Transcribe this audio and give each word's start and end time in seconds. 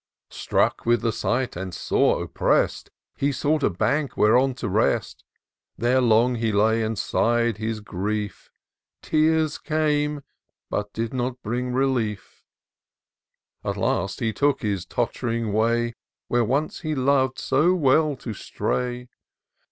Struck 0.31 0.83
with 0.83 1.01
the 1.03 1.11
sight, 1.11 1.55
and 1.55 1.75
sore 1.75 2.23
oppressed. 2.23 2.89
He 3.17 3.31
sought 3.31 3.61
a 3.61 3.69
bank 3.69 4.17
whereon 4.17 4.55
to 4.55 4.67
rest; 4.67 5.23
There 5.77 6.01
long 6.01 6.33
he 6.33 6.51
lay, 6.51 6.81
and 6.81 6.97
sigh'd 6.97 7.57
his 7.57 7.81
grief; 7.81 8.49
Tears 9.03 9.59
came— 9.59 10.23
^but 10.71 10.91
did 10.91 11.13
not 11.13 11.43
bring 11.43 11.71
relief: 11.71 12.41
At 13.63 13.77
last, 13.77 14.21
he 14.21 14.33
took 14.33 14.63
his 14.63 14.87
tott'ring 14.87 15.53
way 15.53 15.93
Where 16.29 16.43
once 16.45 16.79
he 16.79 16.95
lov'd 16.95 17.37
so 17.37 17.75
well 17.75 18.15
to 18.15 18.33
stray. 18.33 19.07